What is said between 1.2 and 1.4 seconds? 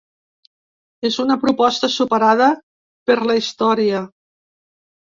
una